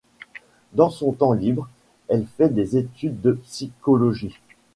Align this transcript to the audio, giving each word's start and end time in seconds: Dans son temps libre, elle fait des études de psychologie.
Dans 0.73 0.89
son 0.89 1.11
temps 1.11 1.33
libre, 1.33 1.69
elle 2.07 2.25
fait 2.25 2.49
des 2.51 2.75
études 2.75 3.21
de 3.21 3.33
psychologie. 3.33 4.39